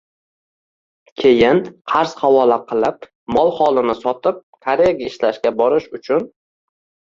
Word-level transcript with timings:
keyin 1.23 1.59
qarz 1.91 2.15
havola 2.21 2.57
qilib, 2.71 3.05
mol-holini 3.37 3.95
sotib, 3.99 4.41
Koreyaga 4.71 5.07
ishlashga 5.11 5.53
borish 5.61 5.87
uchun 6.01 6.27